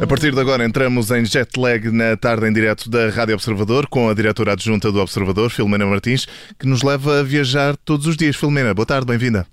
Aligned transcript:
A 0.00 0.06
partir 0.06 0.32
de 0.32 0.40
agora 0.40 0.64
entramos 0.64 1.10
em 1.10 1.24
jet 1.26 1.58
lag 1.58 1.90
na 1.90 2.16
tarde 2.16 2.48
em 2.48 2.52
direto 2.52 2.88
da 2.88 3.10
Rádio 3.10 3.34
Observador 3.34 3.86
com 3.86 4.08
a 4.08 4.14
diretora 4.14 4.52
adjunta 4.52 4.90
do 4.90 4.98
Observador, 4.98 5.50
Filomena 5.50 5.84
Martins, 5.84 6.26
que 6.58 6.66
nos 6.66 6.82
leva 6.82 7.20
a 7.20 7.22
viajar 7.22 7.76
todos 7.84 8.06
os 8.06 8.16
dias. 8.16 8.34
Filomena, 8.34 8.72
boa 8.72 8.86
tarde, 8.86 9.06
bem-vinda. 9.06 9.46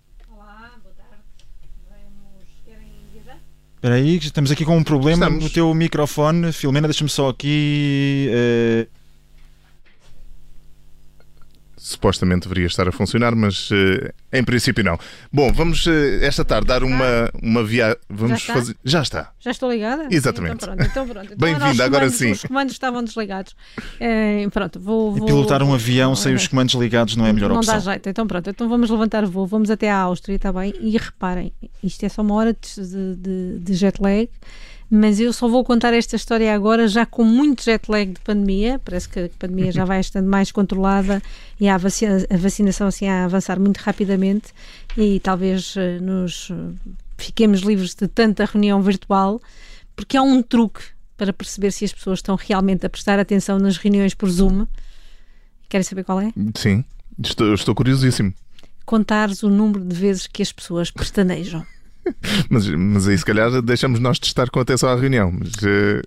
Espera 3.75 3.95
aí, 3.95 4.18
estamos 4.18 4.49
aqui 4.51 4.65
com 4.65 4.75
um 4.77 4.83
problema 4.83 5.25
Estamos. 5.25 5.43
no 5.43 5.49
teu 5.49 5.73
microfone. 5.73 6.51
Filomena, 6.51 6.87
deixa-me 6.87 7.09
só 7.09 7.29
aqui. 7.29 8.27
eh, 8.32 8.87
Supostamente 11.79 12.47
deveria 12.47 12.65
estar 12.65 12.87
a 12.87 12.91
funcionar, 12.91 13.36
mas 13.36 13.69
eh, 13.71 14.11
em 14.33 14.43
princípio 14.43 14.83
não. 14.83 14.97
Bom, 15.31 15.54
vamos 15.54 15.85
eh, 15.85 16.25
esta 16.25 16.43
tarde 16.43 16.65
dar 16.68 16.83
uma, 16.83 17.29
uma 17.39 17.63
viagem. 17.63 17.97
Vamos 18.09 18.39
está? 18.41 18.54
fazer. 18.55 18.75
Já 18.83 19.01
está. 19.04 19.31
Já 19.39 19.51
estou 19.51 19.71
ligada? 19.71 20.07
Exatamente. 20.09 20.55
Então 20.55 20.73
pronto. 20.75 20.83
Então, 20.89 21.07
pronto. 21.07 21.33
Então, 21.33 21.37
Bem-vinda, 21.37 21.85
agora 21.85 22.09
sim. 22.09 22.32
Os 22.32 22.41
comandos 22.41 22.73
estavam 22.73 23.04
desligados. 23.04 23.55
Eh, 23.99 24.47
pronto, 24.51 24.79
vou, 24.79 25.15
e 25.15 25.19
vou- 25.19 25.27
pilotar 25.27 25.61
um 25.61 25.71
avião 25.71 26.15
sem 26.15 26.33
os 26.33 26.47
comandos 26.47 26.73
ligados 26.73 27.15
não 27.15 27.27
é 27.27 27.29
a 27.29 27.33
melhor 27.33 27.49
não 27.51 27.57
opção. 27.57 27.75
dá 27.75 27.79
jeito. 27.79 28.09
Então 28.09 28.25
pronto, 28.25 28.49
então 28.49 28.68
vamos 28.68 28.89
levantar 28.89 29.23
o 29.23 29.27
voo, 29.29 29.46
vamos 29.46 29.69
até 29.69 29.89
à 29.91 29.97
Áustria, 29.99 30.35
está 30.35 30.51
bem? 30.51 30.73
E 30.82 30.97
reparem, 30.97 31.54
isto 31.83 32.03
é 32.03 32.09
só 32.09 32.23
uma 32.23 32.33
hora 32.33 32.53
de, 32.53 33.16
de- 33.16 33.59
de 33.59 33.73
jet 33.75 34.02
lag, 34.02 34.27
mas 34.89 35.19
eu 35.19 35.33
só 35.33 35.47
vou 35.47 35.64
contar 35.64 35.94
esta 35.94 36.16
história 36.16 36.53
agora, 36.53 36.88
já 36.88 37.05
com 37.05 37.23
muito 37.23 37.64
jet 37.64 37.89
lag 37.91 38.11
de 38.14 38.19
pandemia, 38.22 38.80
parece 38.83 39.09
que 39.09 39.19
a 39.19 39.30
pandemia 39.38 39.72
já 39.72 39.83
vai 39.86 40.00
estando 40.00 40.27
mais 40.30 40.52
controlada 40.52 41.22
e 41.59 41.67
a 41.67 41.77
vacina- 41.77 42.25
a 42.30 42.38
vacinação 42.38 42.88
assim 42.88 43.08
a 43.08 43.25
avançar 43.25 43.59
muito 43.59 43.77
rapidamente 43.77 44.53
e 44.97 45.19
talvez 45.19 45.75
eh, 45.77 45.99
nos 45.99 46.49
eh, 46.52 46.55
fiquemos 47.17 47.61
livres 47.61 47.93
de 47.95 48.08
tanta 48.08 48.45
reunião 48.45 48.81
virtual, 48.81 49.41
porque 49.95 50.15
há 50.15 50.21
um 50.21 50.41
truque 50.41 50.81
para 51.17 51.33
perceber 51.33 51.71
se 51.71 51.83
as 51.83 51.91
pessoas 51.91 52.19
estão 52.19 52.35
realmente 52.35 52.85
a 52.85 52.89
prestar 52.89 53.19
atenção 53.19 53.58
nas 53.59 53.75
reuniões 53.77 54.13
por 54.13 54.30
Zoom. 54.30 54.67
Querem 55.67 55.83
saber 55.83 56.03
qual 56.03 56.21
é? 56.21 56.31
Sim, 56.55 56.85
estou, 57.21 57.53
estou 57.53 57.75
curiosíssimo. 57.75 58.33
contares 58.85 59.43
o 59.43 59.49
número 59.49 59.83
de 59.83 59.95
vezes 59.95 60.27
que 60.27 60.41
as 60.41 60.52
pessoas 60.52 60.91
pestanejam. 60.91 61.65
Mas, 62.50 62.67
mas 62.67 63.08
aí 63.08 63.17
se 63.17 63.25
calhar 63.25 63.61
deixamos 63.61 64.00
nós 64.00 64.19
de 64.19 64.27
estar 64.27 64.50
com 64.50 64.59
atenção 64.59 64.89
à 64.89 64.95
reunião. 64.95 65.31
Mas, 65.31 65.52
eh, 65.63 66.02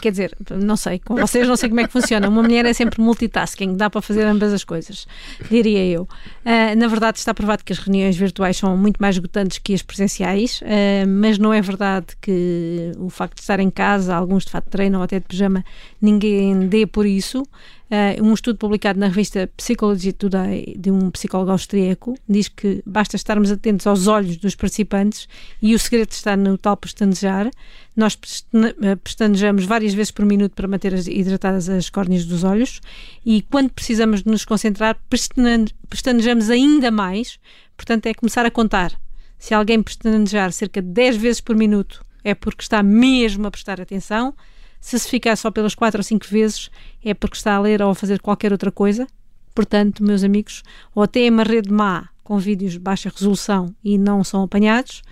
Quer 0.00 0.10
dizer, 0.10 0.36
não 0.50 0.76
sei, 0.76 1.00
com 1.00 1.16
vocês 1.16 1.46
não 1.48 1.56
sei 1.56 1.68
como 1.68 1.80
é 1.80 1.86
que 1.86 1.92
funciona. 1.92 2.28
Uma 2.28 2.42
mulher 2.42 2.64
é 2.64 2.72
sempre 2.72 3.00
multitasking, 3.00 3.76
dá 3.76 3.90
para 3.90 4.00
fazer 4.00 4.24
ambas 4.24 4.52
as 4.52 4.62
coisas, 4.62 5.06
diria 5.50 5.84
eu. 5.84 6.08
Ah, 6.44 6.76
na 6.76 6.86
verdade, 6.86 7.18
está 7.18 7.34
provado 7.34 7.64
que 7.64 7.72
as 7.72 7.78
reuniões 7.78 8.16
virtuais 8.16 8.56
são 8.56 8.76
muito 8.76 8.98
mais 8.98 9.16
esgotantes 9.16 9.58
que 9.58 9.74
as 9.74 9.82
presenciais, 9.82 10.60
ah, 10.64 11.06
mas 11.08 11.38
não 11.38 11.52
é 11.52 11.60
verdade 11.60 12.06
que 12.20 12.92
o 12.98 13.10
facto 13.10 13.34
de 13.34 13.40
estar 13.40 13.58
em 13.58 13.70
casa, 13.70 14.14
alguns 14.14 14.44
de 14.44 14.50
fato 14.52 14.68
ou 14.94 15.02
até 15.02 15.18
de 15.18 15.26
pijama, 15.26 15.64
ninguém 16.00 16.68
dê 16.68 16.86
por 16.86 17.04
isso. 17.04 17.42
Uh, 17.90 18.22
um 18.22 18.34
estudo 18.34 18.58
publicado 18.58 19.00
na 19.00 19.06
revista 19.08 19.48
Psychology 19.56 20.12
Today 20.12 20.74
de 20.78 20.90
um 20.90 21.10
psicólogo 21.10 21.52
austríaco 21.52 22.18
diz 22.28 22.46
que 22.46 22.82
basta 22.84 23.16
estarmos 23.16 23.50
atentos 23.50 23.86
aos 23.86 24.06
olhos 24.06 24.36
dos 24.36 24.54
participantes 24.54 25.26
e 25.62 25.74
o 25.74 25.78
segredo 25.78 26.10
está 26.10 26.36
no 26.36 26.58
tal 26.58 26.76
pestanejar. 26.76 27.50
Nós 27.96 28.14
pestane- 28.14 28.74
eh, 28.82 28.94
pestanejamos 28.96 29.64
várias 29.64 29.94
vezes 29.94 30.10
por 30.10 30.26
minuto 30.26 30.52
para 30.54 30.68
manter 30.68 30.92
as- 30.92 31.06
hidratadas 31.06 31.66
as 31.70 31.88
córneas 31.88 32.26
dos 32.26 32.44
olhos 32.44 32.82
e 33.24 33.40
quando 33.50 33.70
precisamos 33.70 34.22
de 34.22 34.30
nos 34.30 34.44
concentrar 34.44 34.94
pestane- 35.08 35.72
pestanejamos 35.88 36.50
ainda 36.50 36.90
mais, 36.90 37.38
portanto 37.74 38.04
é 38.04 38.12
começar 38.12 38.44
a 38.44 38.50
contar. 38.50 38.92
Se 39.38 39.54
alguém 39.54 39.82
pestanejar 39.82 40.52
cerca 40.52 40.82
de 40.82 40.88
10 40.88 41.16
vezes 41.16 41.40
por 41.40 41.56
minuto 41.56 42.04
é 42.22 42.34
porque 42.34 42.60
está 42.60 42.82
mesmo 42.82 43.46
a 43.46 43.50
prestar 43.50 43.80
atenção. 43.80 44.34
Se 44.80 44.98
se 44.98 45.08
ficar 45.08 45.36
só 45.36 45.50
pelas 45.50 45.74
4 45.74 45.98
ou 45.98 46.02
5 46.04 46.26
vezes 46.28 46.70
é 47.04 47.14
porque 47.14 47.36
está 47.36 47.54
a 47.54 47.60
ler 47.60 47.82
ou 47.82 47.90
a 47.90 47.94
fazer 47.94 48.20
qualquer 48.20 48.52
outra 48.52 48.70
coisa. 48.70 49.06
Portanto, 49.54 50.04
meus 50.04 50.22
amigos, 50.22 50.62
ou 50.94 51.02
até 51.02 51.26
é 51.26 51.30
uma 51.30 51.42
rede 51.42 51.70
má 51.72 52.08
com 52.22 52.38
vídeos 52.38 52.72
de 52.72 52.78
baixa 52.78 53.10
resolução 53.12 53.74
e 53.82 53.96
não 53.98 54.22
são 54.22 54.42
apanhados, 54.42 55.02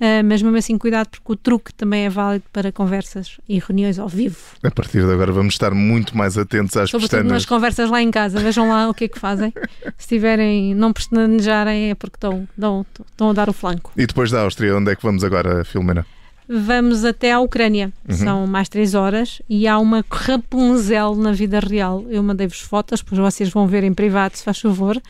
ah, 0.00 0.22
mas 0.22 0.42
mesmo 0.42 0.56
assim 0.56 0.76
cuidado 0.76 1.08
porque 1.08 1.32
o 1.32 1.36
truque 1.36 1.72
também 1.72 2.04
é 2.04 2.10
válido 2.10 2.44
para 2.52 2.70
conversas 2.70 3.40
e 3.48 3.58
reuniões 3.58 3.98
ao 3.98 4.08
vivo. 4.08 4.36
a 4.62 4.70
partir 4.70 5.02
de 5.04 5.10
agora 5.10 5.32
vamos 5.32 5.54
estar 5.54 5.72
muito 5.72 6.16
mais 6.16 6.36
atentos 6.36 6.76
às 6.76 6.90
Sobretudo 6.90 7.10
pestanas. 7.10 7.32
nas 7.32 7.46
conversas 7.46 7.90
lá 7.90 8.02
em 8.02 8.10
casa, 8.10 8.38
vejam 8.38 8.68
lá 8.68 8.88
o 8.90 8.94
que 8.94 9.04
é 9.04 9.08
que 9.08 9.18
fazem. 9.18 9.52
Se 9.96 10.06
tiverem, 10.06 10.74
não 10.74 10.92
pestanejarem 10.92 11.90
é 11.90 11.94
porque 11.94 12.16
estão, 12.16 12.46
estão, 12.54 12.86
estão 13.10 13.30
a 13.30 13.32
dar 13.32 13.48
o 13.48 13.52
flanco. 13.54 13.90
E 13.96 14.06
depois 14.06 14.30
da 14.30 14.42
Áustria, 14.42 14.76
onde 14.76 14.92
é 14.92 14.96
que 14.96 15.02
vamos 15.02 15.24
agora, 15.24 15.64
Filomena? 15.64 16.06
Vamos 16.48 17.04
até 17.04 17.32
à 17.32 17.40
Ucrânia. 17.40 17.92
São 18.08 18.46
mais 18.46 18.68
três 18.68 18.94
horas 18.94 19.42
e 19.48 19.66
há 19.66 19.78
uma 19.78 20.04
Rapunzel 20.08 21.14
na 21.16 21.32
vida 21.32 21.58
real. 21.58 22.04
Eu 22.08 22.22
mandei-vos 22.22 22.60
fotos, 22.60 23.00
depois 23.00 23.18
vocês 23.18 23.48
vão 23.50 23.66
ver 23.66 23.82
em 23.82 23.92
privado, 23.92 24.36
se 24.36 24.44
faz 24.44 24.60
favor. 24.60 25.00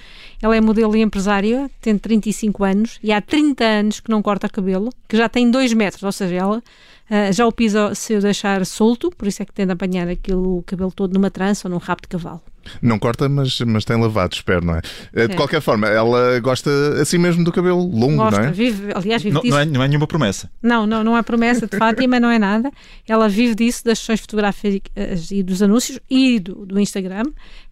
Ela 0.41 0.57
é 0.57 0.61
modelo 0.61 0.97
e 0.97 1.03
empresária, 1.03 1.71
tem 1.81 1.99
35 1.99 2.65
anos 2.65 2.99
e 3.03 3.13
há 3.13 3.21
30 3.21 3.65
anos 3.65 4.01
que 4.01 4.11
não 4.11 4.23
corta 4.23 4.49
cabelo, 4.49 4.91
que 5.09 5.17
já 5.17 5.29
tem 5.29 5.51
2 5.51 5.73
metros, 5.75 6.03
ou 6.03 6.13
seja, 6.13 6.37
ela 6.37 6.63
ah, 7.09 7.31
já 7.31 7.47
o 7.47 7.53
pisa 7.53 7.95
se 7.95 8.15
eu 8.15 8.21
deixar 8.21 8.65
solto, 8.67 9.11
por 9.11 9.29
isso 9.29 9.43
é 9.43 9.47
que 9.47 9.53
tende 9.53 9.71
a 9.71 9.75
apanhar 9.75 10.09
aquilo, 10.09 10.59
o 10.59 10.63
cabelo 10.63 10.91
todo 10.91 11.15
numa 11.15 11.31
trança 11.31 11.69
ou 11.69 11.73
num 11.73 11.79
rabo 11.79 12.03
de 12.03 12.09
cavalo. 12.09 12.43
Não 12.83 12.99
corta, 12.99 13.29
mas, 13.29 13.61
mas 13.61 13.85
tem 13.85 13.97
lavado, 14.01 14.35
espero, 14.35 14.65
não 14.65 14.75
é? 14.77 14.81
Eh, 15.13 15.27
De 15.29 15.33
É. 15.35 15.37
qualquer 15.37 15.61
forma, 15.61 15.87
ela 15.89 16.39
gosta 16.41 16.71
assim 17.01 17.19
mesmo 17.19 17.45
do 17.45 17.53
cabelo 17.53 17.81
longo, 17.87 18.17
Gosta, 18.17 18.41
não 18.43 18.49
é? 18.49 18.53
vive, 18.53 18.93
aliás, 18.95 19.23
vive 19.23 19.35
Não, 19.35 19.41
disso. 19.43 19.55
não, 19.55 19.61
é, 19.61 19.65
não 19.65 19.83
é 19.83 19.89
nenhuma 19.89 20.07
promessa. 20.07 20.51
Não, 20.63 20.87
não, 20.87 21.03
não 21.05 21.17
é 21.17 21.23
promessa 21.23 21.67
de 21.67 21.77
Fátima, 21.77 22.19
não 22.21 22.31
é 22.31 22.39
nada. 22.39 22.71
Ela 23.09 23.29
vive 23.29 23.55
disso, 23.55 23.85
das 23.85 23.99
sessões 23.99 24.21
fotográficas 24.21 25.31
e 25.31 25.43
dos 25.43 25.63
anúncios 25.63 25.99
e 26.11 26.39
do, 26.39 26.67
do 26.67 26.81
Instagram. 26.81 27.25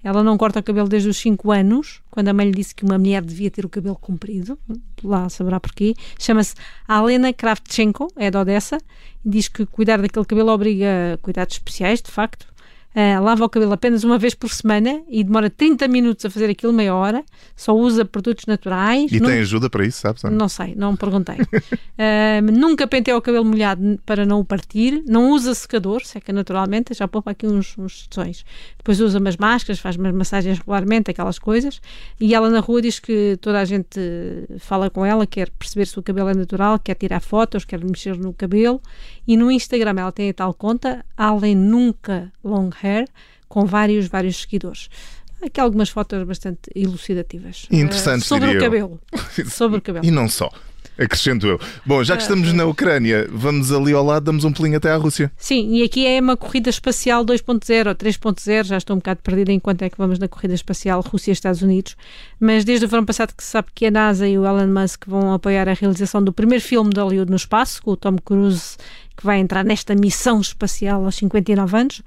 Ela 0.02 0.22
não 0.22 0.36
corta 0.36 0.60
o 0.60 0.62
cabelo 0.62 0.88
desde 0.88 1.08
os 1.08 1.16
5 1.16 1.50
anos, 1.50 2.00
quando 2.10 2.28
a 2.28 2.32
mãe 2.34 2.46
lhe 2.46 2.52
disse 2.52 2.74
que 2.74 2.84
uma 2.84 2.98
mulher 2.98 3.22
devia 3.22 3.50
ter 3.50 3.64
o 3.64 3.68
cabelo 3.68 3.96
comprido. 3.96 4.58
Lá 5.02 5.28
saberá 5.30 5.58
porquê. 5.58 5.94
Chama-se 6.18 6.54
Alena 6.86 7.32
Kravchenko, 7.32 8.08
é 8.16 8.30
de 8.30 8.36
Odessa, 8.36 8.78
e 9.24 9.28
diz 9.30 9.48
que 9.48 9.64
cuidar 9.64 10.00
daquele 10.02 10.24
cabelo 10.26 10.50
obriga 10.50 11.14
a 11.14 11.18
cuidados 11.18 11.54
especiais, 11.56 12.02
de 12.02 12.10
facto. 12.10 12.46
Ah, 12.94 13.18
lava 13.18 13.44
o 13.44 13.48
cabelo 13.48 13.72
apenas 13.72 14.04
uma 14.04 14.16
vez 14.16 14.34
por 14.34 14.48
semana 14.50 15.02
e 15.08 15.24
demora 15.24 15.50
30 15.50 15.88
minutos 15.88 16.24
a 16.24 16.30
fazer 16.30 16.48
aquilo, 16.48 16.72
meia 16.72 16.94
hora. 16.94 17.24
Só 17.56 17.74
usa 17.74 18.04
produtos 18.04 18.46
naturais. 18.46 19.10
E 19.10 19.18
não 19.18 19.28
tem 19.28 19.40
ajuda 19.40 19.68
para 19.68 19.84
isso, 19.84 19.98
sabes? 19.98 20.22
não 20.22 20.48
sei, 20.48 20.74
não 20.76 20.94
perguntei. 20.94 21.36
Ahm, 21.98 22.50
nunca 22.54 22.86
penteia 22.86 23.16
o 23.16 23.20
cabelo 23.20 23.44
molhado 23.44 23.98
para 24.06 24.24
não 24.24 24.38
o 24.38 24.44
partir. 24.44 25.02
Não 25.06 25.32
usa 25.32 25.54
secador, 25.54 26.04
seca 26.04 26.32
naturalmente. 26.32 26.94
Já 26.94 27.08
poupa 27.08 27.32
aqui 27.32 27.46
uns, 27.46 27.76
uns. 27.76 28.08
Depois 28.76 29.00
usa 29.00 29.18
umas 29.18 29.36
máscaras, 29.36 29.80
faz 29.80 29.96
umas 29.96 30.14
massagens 30.14 30.58
regularmente, 30.58 31.10
aquelas 31.10 31.38
coisas. 31.38 31.80
E 32.20 32.32
ela 32.32 32.48
na 32.48 32.60
rua 32.60 32.80
diz 32.80 33.00
que 33.00 33.36
toda 33.40 33.58
a 33.58 33.64
gente 33.64 33.98
fala 34.58 34.88
com 34.88 35.04
ela, 35.04 35.26
quer 35.26 35.50
perceber 35.50 35.86
se 35.86 35.98
o 35.98 36.02
cabelo 36.02 36.28
é 36.28 36.34
natural, 36.34 36.78
quer 36.78 36.94
tirar 36.94 37.20
fotos, 37.20 37.64
quer 37.64 37.82
mexer 37.82 38.16
no 38.16 38.32
cabelo. 38.32 38.80
E 39.26 39.36
no 39.36 39.50
Instagram 39.50 39.94
ela 39.98 40.12
tem 40.12 40.30
a 40.30 40.34
tal 40.34 40.54
conta, 40.54 41.04
Além 41.16 41.56
Nunca 41.56 42.30
Long 42.44 42.70
Hair, 42.82 42.83
com 43.48 43.64
vários, 43.64 44.06
vários 44.08 44.36
seguidores. 44.42 44.88
Aqui 45.42 45.60
algumas 45.60 45.88
fotos 45.90 46.22
bastante 46.24 46.70
elucidativas. 46.74 47.66
Interessantes, 47.70 48.24
Ah, 48.26 48.28
sobre 48.28 48.46
diria 48.52 48.60
o 48.60 48.64
cabelo. 48.64 49.00
Sobre 49.50 49.78
o 49.78 49.82
cabelo. 49.82 50.04
E 50.06 50.10
não 50.10 50.28
só. 50.28 50.50
Acrescento 50.96 51.44
eu. 51.48 51.58
Bom, 51.84 52.04
já 52.04 52.14
que 52.16 52.22
Ah, 52.22 52.26
estamos 52.26 52.52
na 52.52 52.64
Ucrânia, 52.66 53.26
vamos 53.28 53.72
ali 53.72 53.92
ao 53.92 54.04
lado, 54.04 54.24
damos 54.26 54.44
um 54.44 54.52
pulinho 54.52 54.76
até 54.76 54.92
à 54.92 54.96
Rússia. 54.96 55.30
Sim, 55.36 55.74
e 55.74 55.82
aqui 55.82 56.06
é 56.06 56.20
uma 56.20 56.36
corrida 56.36 56.70
espacial 56.70 57.24
2.0 57.24 57.88
ou 57.88 57.94
3.0, 57.96 58.64
já 58.64 58.76
estou 58.78 58.94
um 58.94 59.00
bocado 59.00 59.20
perdida 59.20 59.50
enquanto 59.50 59.82
é 59.82 59.90
que 59.90 59.98
vamos 59.98 60.20
na 60.20 60.28
corrida 60.28 60.54
espacial 60.54 61.00
Rússia-Estados 61.00 61.62
Unidos, 61.62 61.96
mas 62.38 62.64
desde 62.64 62.86
o 62.86 62.88
verão 62.88 63.04
passado 63.04 63.34
que 63.36 63.42
se 63.42 63.50
sabe 63.50 63.68
que 63.74 63.86
a 63.86 63.90
NASA 63.90 64.28
e 64.28 64.38
o 64.38 64.46
Elon 64.46 64.68
Musk 64.68 65.04
vão 65.08 65.32
apoiar 65.32 65.68
a 65.68 65.72
realização 65.74 66.22
do 66.22 66.32
primeiro 66.32 66.62
filme 66.62 66.90
de 66.94 67.00
Hollywood 67.00 67.28
no 67.30 67.36
espaço, 67.36 67.82
com 67.82 67.90
o 67.90 67.96
Tom 67.96 68.16
Cruise, 68.24 68.76
que 69.16 69.24
vai 69.24 69.38
entrar 69.38 69.64
nesta 69.64 69.94
missão 69.94 70.40
espacial 70.40 71.04
aos 71.04 71.16
59 71.16 71.76
anos, 71.76 72.02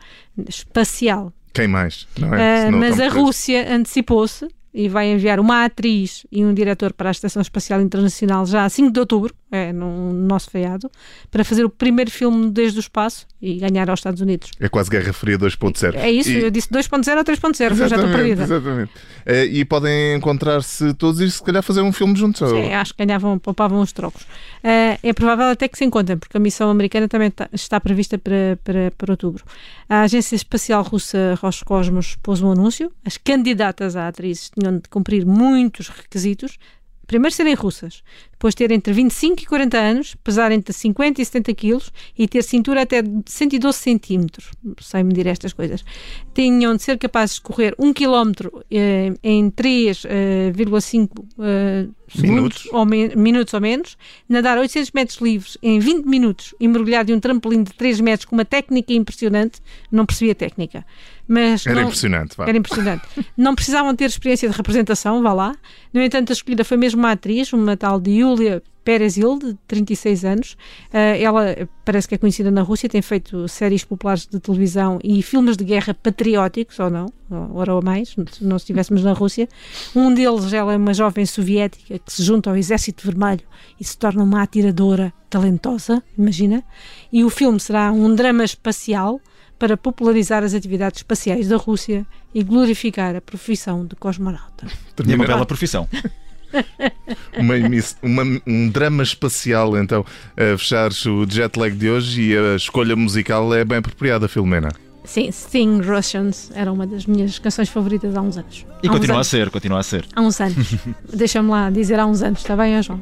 espacial. 0.47 1.33
Quem 1.53 1.67
mais? 1.67 2.07
Não 2.17 2.33
é? 2.33 2.69
Não 2.69 2.79
mas 2.79 2.99
a. 2.99 3.09
Rússia 3.09 3.73
antecipou-se 3.73 4.47
e 4.73 4.87
vai 4.89 5.11
enviar 5.11 5.39
uma 5.39 5.65
atriz 5.65 6.25
e 6.31 6.43
um 6.45 6.53
diretor 6.53 6.93
para 6.93 7.09
a 7.09 7.11
Estação 7.11 7.41
Espacial 7.41 7.81
Internacional 7.81 8.45
já 8.45 8.63
a 8.65 8.69
5 8.69 8.91
de 8.91 8.99
outubro, 8.99 9.33
é 9.51 9.71
no 9.71 10.11
nosso 10.13 10.49
feiado, 10.51 10.91
para 11.31 11.43
fazer 11.43 11.63
o 11.63 11.69
primeiro 11.69 12.11
filme 12.11 12.51
desde 12.51 12.77
o 12.77 12.81
espaço 12.81 13.25
e 13.41 13.55
ganhar 13.59 13.89
aos 13.89 13.99
Estados 13.99 14.21
Unidos. 14.21 14.51
É 14.59 14.67
quase 14.67 14.89
Guerra 14.89 15.13
Fria 15.13 15.37
2.0. 15.37 15.95
É 15.95 16.11
isso, 16.11 16.29
E- 16.31 16.43
eu 16.43 16.51
disse 16.51 16.69
2.0 16.69 17.17
ou 17.17 17.23
3.0, 17.23 17.71
eu 17.71 17.87
já 17.87 17.95
estou 17.95 18.11
perdida. 18.11 18.43
exatamente. 18.43 18.91
Eh, 19.25 19.45
e 19.45 19.65
podem 19.65 20.15
encontrar-se 20.15 20.93
todos 20.95 21.21
e 21.21 21.31
se 21.31 21.41
calhar 21.41 21.63
fazer 21.63 21.81
um 21.81 21.91
filme 21.91 22.15
juntos. 22.15 22.41
ou- 22.41 22.49
Sim, 22.49 22.73
acho 22.73 22.93
que 22.93 23.05
ganhavam, 23.05 23.39
poupavam 23.39 23.81
os 23.81 23.91
trocos. 23.91 24.23
Ah, 24.63 24.97
é 25.01 25.13
provável 25.13 25.45
até 25.47 25.67
que 25.67 25.77
se 25.77 25.85
encontrem, 25.85 26.17
porque 26.17 26.35
a 26.37 26.39
missão 26.39 26.69
americana 26.69 27.07
também 27.07 27.31
tá- 27.31 27.49
está 27.53 27.79
prevista 27.79 28.17
para, 28.17 28.59
para, 28.63 28.91
para 28.97 29.13
outubro. 29.13 29.43
A 29.89 30.01
Agência 30.01 30.35
Espacial 30.35 30.83
Russa 30.83 31.35
Roscosmos 31.41 32.17
pôs 32.21 32.41
um 32.41 32.51
anúncio. 32.51 32.91
As 33.05 33.17
candidatas 33.17 33.95
a 33.95 34.07
atrizes 34.09 34.51
tinham 34.57 34.77
de 34.77 34.89
cumprir 34.89 35.25
muitos 35.25 35.87
requisitos. 35.89 36.57
Primeiro 37.05 37.33
serem 37.33 37.53
russas, 37.53 38.03
depois 38.33 38.53
de 38.53 38.57
ter 38.67 38.71
entre 38.73 38.91
25 38.91 39.41
e 39.41 39.45
40 39.45 39.77
anos, 39.77 40.15
pesar 40.25 40.51
entre 40.51 40.73
50 40.73 41.21
e 41.21 41.25
70 41.25 41.53
quilos 41.53 41.89
e 42.17 42.27
ter 42.27 42.43
cintura 42.43 42.81
até 42.81 43.01
de 43.01 43.23
112 43.25 43.77
centímetros, 43.77 44.51
sei 44.81 45.03
medir 45.03 45.25
estas 45.25 45.53
coisas. 45.53 45.85
Tinham 46.33 46.75
de 46.75 46.83
ser 46.83 46.97
capazes 46.97 47.35
de 47.35 47.41
correr 47.43 47.73
1 47.79 47.93
km 47.93 48.31
eh, 48.69 49.13
em 49.23 49.49
3,5 49.49 51.09
eh, 51.39 51.87
Minutos. 52.21 52.67
ou, 52.71 52.85
me- 52.85 53.15
minutos 53.15 53.53
ou 53.53 53.61
menos, 53.61 53.97
nadar 54.27 54.57
800 54.57 54.91
metros 54.91 55.17
livres 55.19 55.57
em 55.61 55.79
20 55.79 56.05
minutos 56.05 56.53
e 56.59 56.67
mergulhar 56.67 57.03
de 57.05 57.13
um 57.13 57.19
trampolim 57.19 57.63
de 57.63 57.73
3 57.73 57.99
metros 58.01 58.25
com 58.25 58.35
uma 58.35 58.45
técnica 58.45 58.93
impressionante, 58.93 59.59
não 59.91 60.05
percebi 60.05 60.31
a 60.31 60.35
técnica. 60.35 60.85
Mas 61.27 61.65
Era 61.65 61.75
não- 61.75 61.83
impressionante. 61.83 62.37
vá. 62.37 62.47
era 62.47 62.57
impressionante. 62.57 63.03
Não 63.35 63.53
precisavam 63.53 63.95
ter 63.95 64.05
experiência 64.05 64.49
de 64.49 64.55
representação, 64.55 65.21
vá 65.21 65.33
lá. 65.33 65.55
No 65.93 66.01
entanto, 66.01 66.31
a 66.31 66.33
escolhida 66.33 66.63
foi 66.63 66.77
mesmo 66.77 66.99
uma 66.99 67.11
atriz, 67.11 67.51
uma 67.51 67.75
tal 67.75 67.99
de 67.99 68.11
Yulia 68.11 68.63
Perezil, 68.83 69.37
de 69.37 69.53
36 69.67 70.23
anos. 70.23 70.55
Ah, 70.93 70.99
ela 70.99 71.49
eh, 71.49 71.67
parece 71.83 72.07
que 72.07 72.15
é 72.15 72.17
conhecida 72.17 72.49
na 72.49 72.61
Rússia, 72.61 72.87
tem 72.87 73.01
feito 73.01 73.45
séries 73.49 73.83
populares 73.83 74.25
de 74.25 74.39
televisão 74.39 74.97
e 75.03 75.21
filmes 75.21 75.57
de 75.57 75.65
guerra 75.65 75.93
patrióticos, 75.93 76.79
ou 76.79 76.89
não, 76.89 77.07
ora 77.53 77.75
ou 77.75 77.81
mais, 77.83 78.15
se 78.31 78.45
não 78.45 78.55
estivéssemos 78.55 79.03
na 79.03 79.11
Rússia. 79.11 79.49
Um 79.93 80.13
deles, 80.13 80.53
ela 80.53 80.71
é 80.73 80.77
uma 80.77 80.93
jovem 80.93 81.25
soviética 81.25 81.99
que 81.99 82.13
se 82.13 82.23
junta 82.23 82.49
ao 82.49 82.55
Exército 82.55 83.05
Vermelho 83.05 83.41
e 83.77 83.83
se 83.83 83.97
torna 83.97 84.23
uma 84.23 84.41
atiradora 84.41 85.13
talentosa, 85.29 86.01
imagina. 86.17 86.63
E 87.11 87.25
o 87.25 87.29
filme 87.29 87.59
será 87.59 87.91
um 87.91 88.15
drama 88.15 88.45
espacial 88.45 89.19
para 89.59 89.75
popularizar 89.77 90.43
as 90.43 90.53
atividades 90.53 90.99
espaciais 90.99 91.47
da 91.47 91.57
Rússia 91.57 92.05
e 92.33 92.43
glorificar 92.43 93.15
a 93.15 93.21
profissão 93.21 93.85
de 93.85 93.95
cosmonauta. 93.95 94.65
E 94.65 94.67
é 94.67 94.73
uma 94.75 94.93
Termina- 94.95 95.27
bela 95.27 95.45
profissão. 95.45 95.87
uma 97.37 97.53
uma- 98.01 98.41
um 98.47 98.69
drama 98.69 99.03
espacial, 99.03 99.77
então, 99.77 100.05
a 100.35 100.57
fechar 100.57 100.91
o 101.07 101.29
jet 101.29 101.57
lag 101.59 101.75
de 101.75 101.89
hoje 101.89 102.21
e 102.31 102.37
a 102.37 102.55
escolha 102.55 102.95
musical 102.95 103.53
é 103.53 103.65
bem 103.65 103.79
apropriada, 103.79 104.27
Filomena. 104.27 104.69
Sim, 105.03 105.31
Sting 105.31 105.79
Russians 105.81 106.51
era 106.53 106.71
uma 106.71 106.85
das 106.85 107.05
minhas 107.05 107.39
canções 107.39 107.69
favoritas 107.69 108.15
há 108.15 108.21
uns 108.21 108.37
anos. 108.37 108.65
E 108.83 108.87
há 108.87 108.91
continua 108.91 109.15
a 109.15 109.17
anos. 109.19 109.27
ser, 109.27 109.49
continua 109.49 109.79
a 109.79 109.83
ser. 109.83 110.05
Há 110.13 110.21
uns 110.21 110.39
anos. 110.41 110.75
Deixa-me 111.13 111.49
lá 111.49 111.69
dizer 111.69 111.97
há 111.99 112.05
uns 112.05 112.21
anos, 112.21 112.39
está 112.39 112.55
bem, 112.57 112.81
João? 112.83 112.99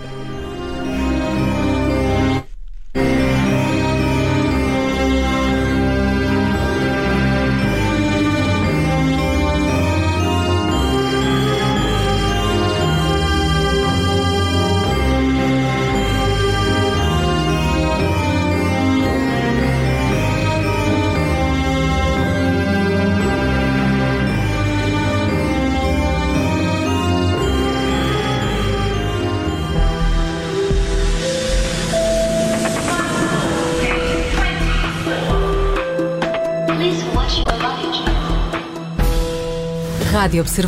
Rádio 40.23 40.41
Observador. 40.41 40.63